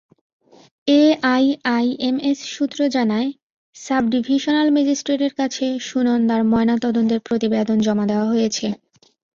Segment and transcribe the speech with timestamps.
[0.87, 3.29] AIIMS সূত্র জানায়,
[3.75, 8.67] subdivisional ম্যাজিস্ট্রেটের কাছে সুনন্দার ময়নাতদন্তের প্রতিবেদন জমা দেওয়া হয়েছে।